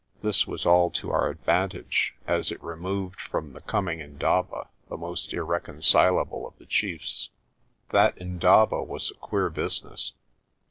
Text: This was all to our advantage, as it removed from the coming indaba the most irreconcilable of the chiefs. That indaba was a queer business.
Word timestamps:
This 0.23 0.47
was 0.47 0.65
all 0.65 0.89
to 0.97 1.11
our 1.11 1.29
advantage, 1.29 2.15
as 2.25 2.51
it 2.51 2.63
removed 2.63 3.21
from 3.21 3.53
the 3.53 3.61
coming 3.61 3.99
indaba 3.99 4.67
the 4.89 4.97
most 4.97 5.31
irreconcilable 5.31 6.47
of 6.47 6.57
the 6.57 6.65
chiefs. 6.65 7.29
That 7.89 8.17
indaba 8.17 8.81
was 8.81 9.11
a 9.11 9.19
queer 9.19 9.51
business. 9.51 10.13